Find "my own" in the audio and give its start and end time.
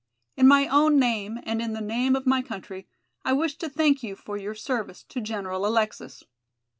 0.47-0.97